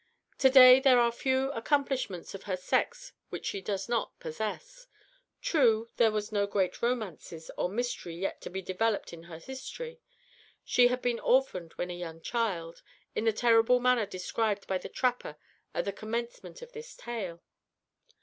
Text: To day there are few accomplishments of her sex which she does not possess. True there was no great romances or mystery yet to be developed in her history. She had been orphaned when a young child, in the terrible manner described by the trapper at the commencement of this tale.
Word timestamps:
To 0.39 0.49
day 0.49 0.79
there 0.79 0.99
are 0.99 1.11
few 1.11 1.51
accomplishments 1.51 2.33
of 2.33 2.45
her 2.45 2.57
sex 2.57 3.13
which 3.29 3.45
she 3.45 3.61
does 3.61 3.87
not 3.87 4.17
possess. 4.19 4.87
True 5.43 5.89
there 5.97 6.09
was 6.09 6.31
no 6.31 6.47
great 6.47 6.81
romances 6.81 7.51
or 7.55 7.69
mystery 7.69 8.15
yet 8.15 8.41
to 8.41 8.49
be 8.49 8.63
developed 8.63 9.13
in 9.13 9.25
her 9.25 9.37
history. 9.37 9.99
She 10.63 10.87
had 10.87 11.03
been 11.03 11.19
orphaned 11.19 11.73
when 11.73 11.91
a 11.91 11.95
young 11.95 12.19
child, 12.19 12.81
in 13.13 13.25
the 13.25 13.31
terrible 13.31 13.79
manner 13.79 14.07
described 14.07 14.65
by 14.65 14.79
the 14.79 14.89
trapper 14.89 15.37
at 15.71 15.85
the 15.85 15.93
commencement 15.93 16.63
of 16.63 16.71
this 16.71 16.95
tale. 16.95 17.43